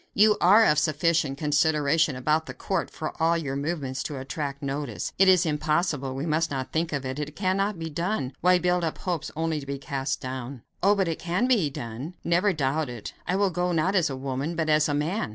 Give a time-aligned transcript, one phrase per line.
[0.15, 5.13] You are of 'sufficient consideration about the court' for all your movements to attract notice.
[5.19, 8.33] It is impossible; we must not think of it; it cannot be done.
[8.41, 10.95] Why build up hopes only to be cast down?" "Oh!
[10.95, 13.13] but it can be done; never doubt it.
[13.27, 15.29] I will go, not as a woman, but as a man.